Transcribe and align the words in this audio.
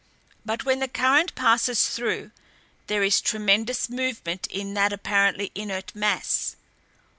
But 0.43 0.65
when 0.65 0.79
the 0.79 0.87
current 0.87 1.35
passes 1.35 1.89
through 1.89 2.31
there 2.87 3.03
is 3.03 3.21
tremendous 3.21 3.87
movement 3.87 4.47
in 4.47 4.73
that 4.73 4.91
apparently 4.91 5.51
inert 5.53 5.93
mass. 5.93 6.55